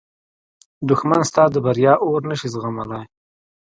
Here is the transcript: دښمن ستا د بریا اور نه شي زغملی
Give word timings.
دښمن 0.89 1.21
ستا 1.29 1.43
د 1.51 1.55
بریا 1.65 1.93
اور 2.05 2.21
نه 2.29 2.35
شي 2.39 2.47
زغملی 2.53 3.03